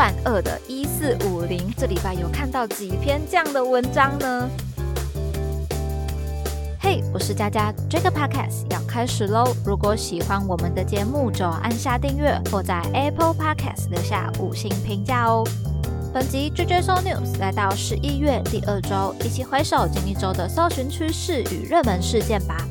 [0.00, 4.48] 万二的一四五零，这礼拜有看到几篇这样的文章呢？
[6.80, 9.54] 嘿，我是佳佳，这个 podcast 要开始喽！
[9.62, 15.46] 如果喜欢我们的节目，就按下订阅或在 Apple Podcast 留下五星评价哦。
[16.14, 22.66] 本集 j j s o News 来到十一月第二周，一起回首近一周的搜寻趋势与热门事件吧。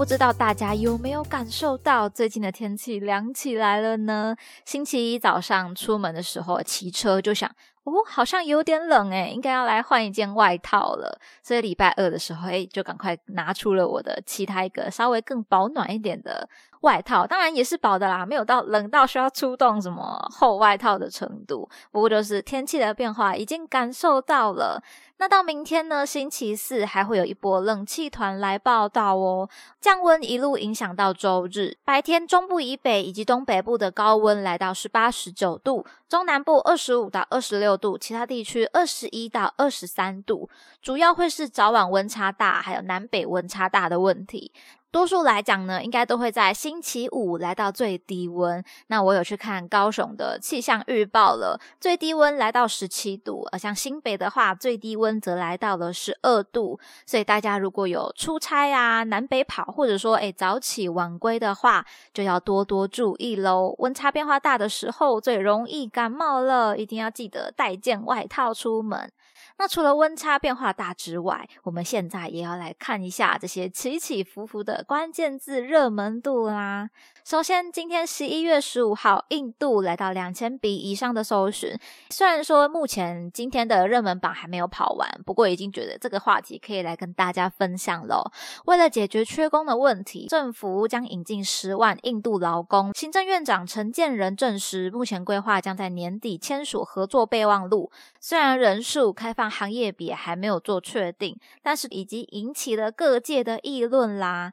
[0.00, 4.34] 不知道大家有没有感受到最近的天气凉起来了呢？
[4.64, 7.54] 星期一早上出门的时候骑车就想，
[7.90, 11.18] 哦，好像有点冷诶，应该要来换一件外套了。
[11.42, 16.48] 所以礼拜二的时候，诶，就赶快拿出了我的其他一个稍微更保暖一点的
[16.82, 21.68] 外套，当然也是薄的啦，没有到冷到需要出动什么厚外套的程度。
[21.90, 24.82] 不过就是天气的变化已经感受到了。
[25.18, 26.06] 那到明天呢？
[26.06, 29.46] 星期四还会有一波冷气团来报道哦，
[29.78, 31.76] 降温一路影响到周日。
[31.84, 40.48] 白天中部以北以及东北部的高温来到十八、十九度，中南部二十五到二十六度，其他地区二十一到二十三度。
[40.80, 44.52] 主要会是早晚温差大，还有南北温差大的问题。
[44.90, 48.62] 多数来讲呢，应该都会在星期五来到最低温。
[48.88, 56.80] 那我有去看高雄的气象预报了，最低温来到十七度，而像新北的话，最低温则来到了十二度。
[57.06, 63.74] 所以大家如果有出差啊、南北跑，或者说诶早起晚归的话，就要多多注意喽。
[63.78, 69.12] 温差变化大的时候，最容易感冒了，一定要记得带件外套出门。
[69.58, 76.88] 那除了温差变化大之外，我们现在也要来看一下这些起起伏伏的关键字热门度啦。
[77.22, 81.78] 首先，今天十一月十五号，印度来到两千笔以上的搜寻。
[82.08, 88.32] 虽然说目前今天的热门榜还没有跑完，不过已经觉得这个话题可以来跟大家分享喽。
[88.64, 92.92] 为了解决缺工的问题，政府将引进十万印度劳工。
[92.94, 97.92] 行政院长陈建仁证实，目前规划将在年底签署合作备忘录。
[98.18, 99.50] 虽然人数开放。
[99.50, 104.52] 行业比还没有做确定，但是已经引起了各界的议论啦。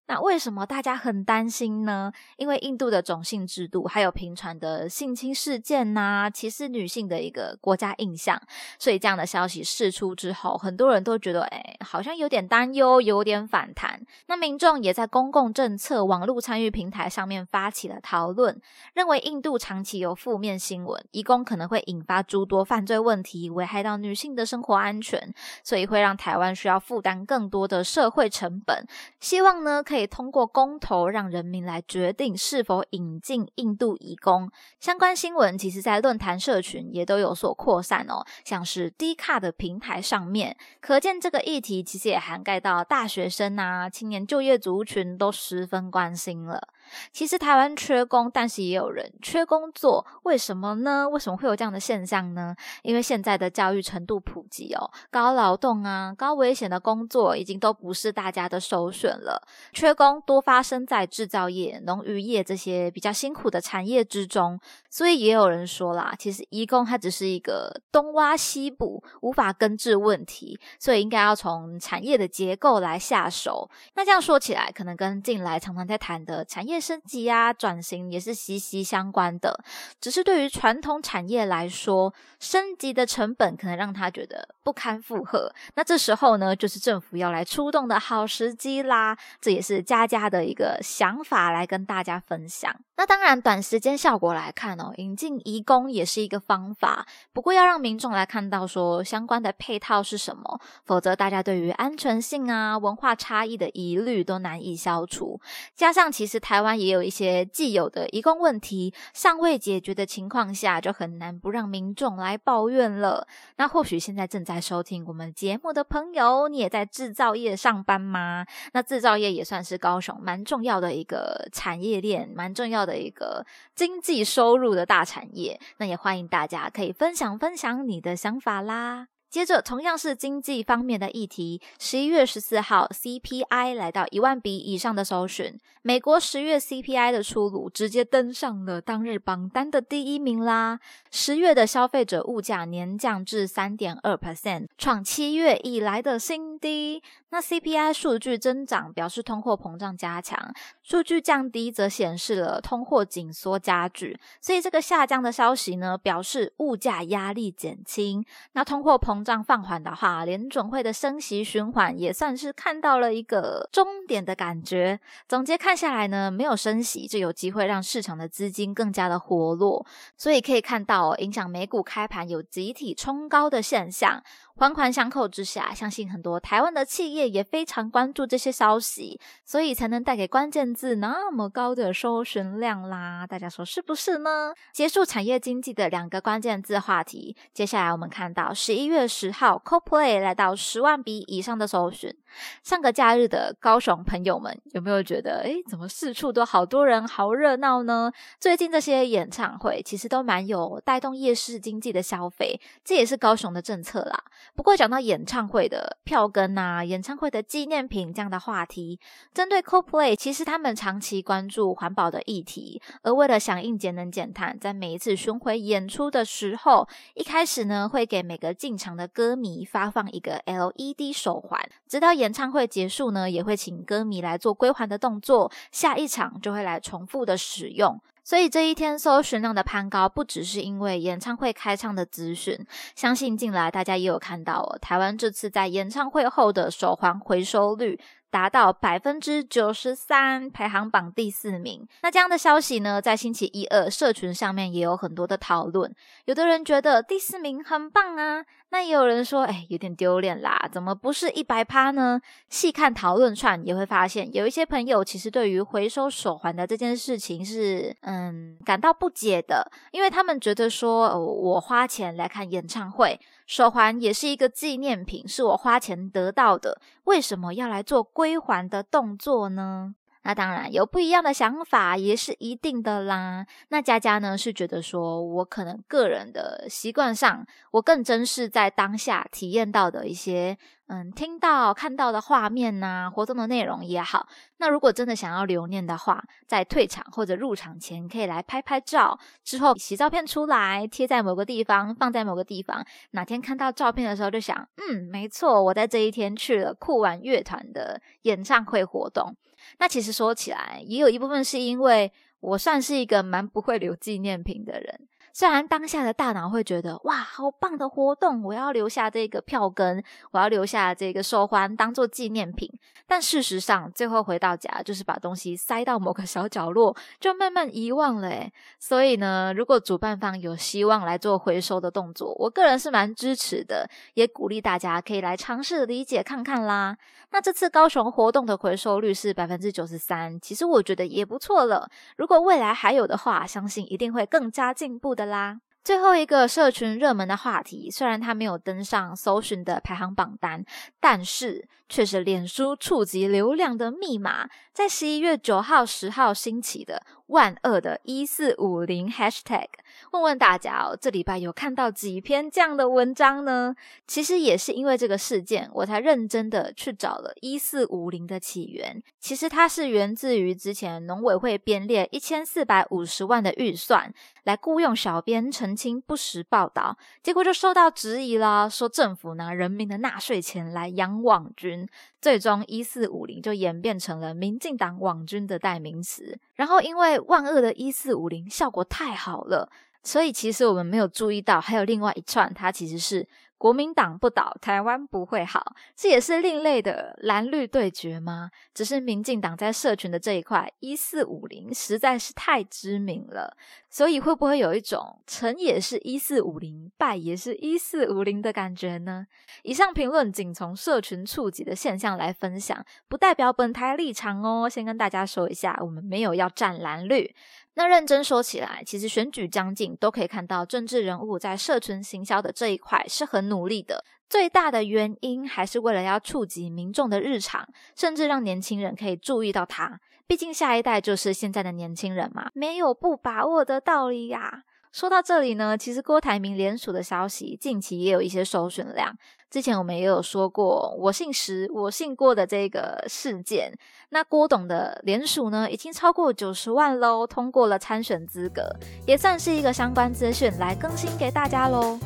[0.11, 2.11] 那为什么大家很担心呢？
[2.35, 8.37] 因为印度的种姓制度，还有频传的性侵事件呐，歧视女性的一个国家印象，
[8.77, 14.01] 所以这样的消息释出之后，很多人都觉得，哎，好像有点担忧，有点反弹。
[14.27, 18.61] 那民众也在公共政策网络参与平台上面发起了讨论，
[18.93, 25.33] 认为印度长期有负面新闻，移工可能会引发诸多犯罪问题，危害到女性的生活安全，
[25.63, 28.85] 所以会让台湾需要负担更多的社会成本。
[29.21, 30.00] 希望呢，可以。
[30.01, 46.67] 以通过公投让人民来决定是否引进印度移工相关新闻，其实在论坛社群也都有所扩散哦，像是低卡的平台上面，可见这个议题其实也涵盖到大学生啊、青年就业族群都十分关心了。
[47.11, 51.07] 其实台湾缺工，但是也有人缺工作，为什么呢？
[51.07, 52.55] 为什么会有这样的现象呢？
[52.83, 59.41] 因为现在的教育程度普及哦，高劳动啊、高危险的工作已经都不是大家的首选了。
[59.71, 64.59] 缺工多发生在制造业、农渔业这些比较辛苦的产业之中，
[64.89, 73.69] 所以也有人说啦，其实移工它只是一个东挖西补，无法根治问题，所以应该要从产业的结构来下手。
[73.93, 76.80] 那这样说起来，可能跟近来常常在谈的产业。
[76.81, 79.63] 升级啊，转型也是息息相关的。
[80.01, 85.53] 只是对于传统产业来说，升级的成本可能让他觉得不堪负荷。
[85.75, 89.17] 那这时候呢，就是政府要来出动的好时机啦。
[89.39, 92.75] 这也是佳佳的一个想法，来跟大家分享。
[92.97, 97.05] 那当然，短时间效果来看哦，引进移工也是一个方法。
[97.31, 105.39] 不过要让民众来看到说相关的配套是什么，否则大家对于安全性啊、文化差异的疑虑都难以消除。
[105.75, 106.71] 加上其实台湾。
[106.81, 113.27] 也有一些既有的移工问题尚未解决的情况下，就很难不让民众来抱怨了。
[113.57, 118.45] 那或许现在正在在收听我们节目的朋友，你也在制造业上班吗？
[118.73, 125.57] 那制造业也算是高雄蛮重要的一个产业链，蛮重要的一个经济收入的大产业。
[125.77, 129.07] 那也欢迎大家可以分享分享你的想法啦。
[129.31, 140.81] 接着，同样是经济方面的议题，十一月十四号 CPI 来到一万笔以上的搜寻，美国十月 CPI 的出炉，直接登上了当日榜单的第一名啦。
[141.11, 147.01] 十月的消费者物价年降至三点二 percent，创七月以来的新低。
[147.29, 150.53] 那 CPI 数据增长表示通货膨胀加强，
[150.83, 154.19] 数据降低则显示了通货紧缩加剧。
[154.41, 158.25] 所以这个下降的消息呢，表示物价压力减轻。
[158.51, 164.99] 那通货膨通胀放缓的话，联准会的升息循环也算是看到了一个终点的感觉。
[165.29, 169.85] 总结看下来呢，没有升息就有机会让市场的资金更加的活络，
[170.17, 174.23] 所以可以看到影响美股开盘有集体冲高的现象。
[174.55, 183.25] 环环相扣之下，相信很多台湾的企业也非常关注这些消息，所以才能带给关键字那么高的搜寻量啦。
[183.25, 184.53] 大家说是不是呢？
[184.71, 192.15] 结束产业经济的两个关键字话题，接下来我们看到十一月十号，CoPlay 来到十万笔以上的搜寻。
[192.63, 198.09] 上个假日的高雄朋友们，有没有觉得，诶，怎么四处都好多人，好热闹呢？
[198.39, 204.23] 最近这些演唱会其实都蛮有带动夜市经济的消费，这也是高雄的政策啦。
[204.55, 208.97] 不过讲到演唱会的票根啊，演唱会的纪念品这样的话题，
[209.33, 227.99] 针对 CoPlay，其实他们长期关注环保的议题，而为了响应节能减碳，在每一次巡回演出的时候，一开始呢会给每个进场的歌迷发放一个 LED 手环，直到演唱会结束呢，也会请歌迷来做归还的动作，下一场就会来重复的使用。
[228.23, 232.65] 所以这一天搜寻量的攀高，不只是因为演唱会开唱的资讯，
[232.95, 237.99] 相信近来大家也有看到哦，台湾这次在演唱会后的手环回收率。
[238.31, 241.85] 达到百分之九十三，排行榜第四名。
[242.01, 245.93] 那这样的消息呢，在星期一二社群上面也有很多的讨论。
[246.25, 252.21] 有的人觉得第四名很棒啊，那也有人说，哎，有点丢脸啦，怎么不是一百趴呢？
[252.49, 263.19] 细看讨论串也会发现，有一些朋友其实对于回收手环的这件事情是嗯感到不解的，因为他们觉得说，我花钱来看演唱会。
[263.51, 269.93] 手环也是一个纪念品，是我花钱得到的，为什么要来做归还的动作呢？
[270.23, 273.45] 那当然有不一样的想法，也是一定的啦。
[273.69, 280.57] 那佳佳呢是觉得说，我可能个人的习惯上，我更珍视在当下体验到的一些。
[280.87, 284.27] 嗯，听到看到的画面呐，活动的内容也好。
[284.57, 292.85] 那如果真的想要留念的话，在退场或者入场前可以来拍拍照，之后洗照片出来贴在某个地方，放在某个地方。
[293.11, 299.33] 哪天看到照片的时候，就想，嗯，没错，我在这一天去了酷玩乐团的演唱会活动。
[299.79, 305.07] 那其实说起来，也有一部分是因为我算是一个蛮不会留纪念品的人。
[305.33, 312.69] 虽然当下的大脑会觉得哇，好棒的活动，我要留下这个票根，我要留下这个手环当做纪念品，
[313.07, 318.31] 但事实上最后回到家就是把东西塞到某个小角落，就慢慢遗忘了。
[318.79, 326.97] 所以呢，如果主办方有希望来做回收的动作，我个人是蛮支持的，也鼓励大家可以来尝试理解看看啦。
[327.33, 331.89] 那这次高雄活动的回收率是百分之九十三，其实我觉得也不错了。
[332.17, 335.59] 如果未来还有的话，相信一定会更加进步的啦。
[335.83, 340.63] 最后一个社群热门的话题，虽然它没有登上搜寻的排行榜单，
[340.99, 349.65] 但是却是脸书触及流量的密码，在十一月九号、十号兴起的万恶的一四五零 hashtag。
[350.11, 353.75] 问问大家哦，这礼拜有看到几篇这样的文章呢？
[354.05, 359.01] 其实也是因为这个事件，我才认真的去找了一四五零的起源。
[359.19, 364.13] 其实它是源自于之前农委会编列一千四百五十万的预算，
[364.43, 371.87] 来雇佣小编清不实报道，结果就受到质疑了，说政府拿人民的纳税钱来养网军，
[372.21, 376.39] 最终一四五零就演变成了民进党网军的代名词。
[376.55, 379.69] 然后因为万恶的一四五零效果太好了。
[380.03, 383.27] 所以其实我们没有注意到，还有另外一串，它其实是
[383.57, 385.75] 国民党不倒，台湾不会好。
[385.95, 388.49] 这也是另类的蓝绿对决吗？
[388.73, 393.55] 只是民进党在社群的这一块一四五零实在是太知名了，
[393.87, 399.27] 所以会不会有一种成也是一四五零，败也是一四五零的感觉呢？
[399.61, 404.67] 以上评论仅从社群触及的现象来分享，不代表本台立场哦。
[404.67, 407.35] 先跟大家说一下，我们没有要战蓝绿。
[407.75, 414.03] 那认真说起来，其实选举将近，都可以看到政治人物在社群行销的这一块是很努力的。
[414.29, 419.99] 最大的原因还是为了要触及民众的日常，甚至让年轻人可以注意到他。
[420.27, 424.63] 毕竟下一代就是现在的年轻人嘛，没有不把握的道理呀。
[424.91, 429.17] 说到这里呢，其实郭台铭联署的消息近期也有一些收选量。
[429.49, 433.73] 之前我们也有说过，我姓石，我姓郭的这个事件。
[434.09, 438.69] 那郭董的联署呢，已经超过九十万喽，通过了参选资格，
[439.05, 441.97] 也算是一个相关资讯来更新给大家喽。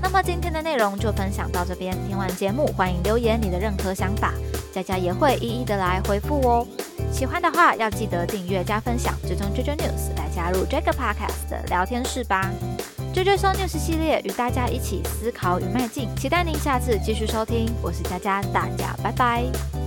[0.00, 4.32] 那么今天的内容就分享到这边，听完节目欢迎留言你的任何想法，
[4.72, 6.66] 佳佳也会一一的来回复哦。
[7.12, 12.50] 喜欢的话要记得订阅加分享，追踪 JJ News 来加入这个 Podcast 的聊天室吧。
[13.12, 17.74] jj So News 系列与大家一起思考与迈进，期待您下次继续收听。
[17.82, 19.77] 我是佳佳，大家拜拜。